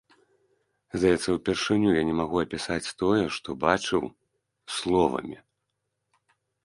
[0.97, 4.03] Здаецца, упершыню я не магу апісаць тое, што бачыў,
[4.79, 5.37] словамі.